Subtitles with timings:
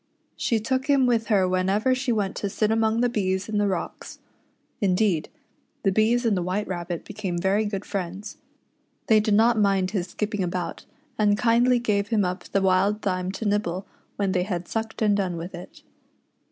[0.35, 3.67] She took him with her whenever she went to sit among the bees in the
[3.67, 4.17] rocks.
[4.79, 5.29] Indeed,
[5.83, 8.37] the bees and the White Rabbit became very good friends.
[9.05, 10.85] They did not mind his skipping about,
[11.19, 13.85] and kindly gave him up the wild thyme to nibble
[14.15, 15.83] when they had sucked and done with it.